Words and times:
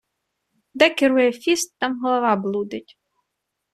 Де 0.73 0.89
керує 0.89 1.31
фіст, 1.31 1.75
там 1.77 1.99
голова 1.99 2.35
блудить. 2.35 2.97